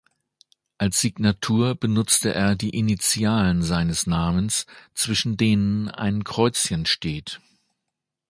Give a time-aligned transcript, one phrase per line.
[0.79, 7.39] Als Signatur benutzte er die Initialen seines Namens, zwischen denen ein Kreuzchen steht.